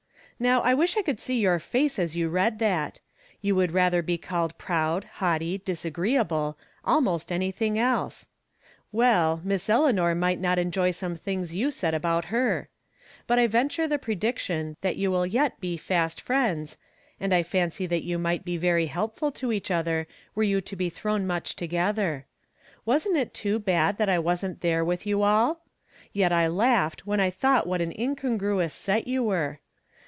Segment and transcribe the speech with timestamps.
[0.41, 2.99] Now, I wish I could see your face as you read that!
[3.41, 8.27] You would rather be called proud, haughty, disagreeable, almost anything else.
[8.91, 12.69] "Well, Miss Eleanor might not enjoy some things you said about her.
[13.27, 16.75] But I venture the predic tion that you will yet be fast friends,
[17.19, 20.75] and I fancy that you might be very helpful to each other were you to
[20.75, 22.25] be thrown much together.
[22.83, 25.61] Wasn't it too bad that I wasn't there with you all!
[26.13, 29.59] Yet I laughed when I thought what an incongruous set you were.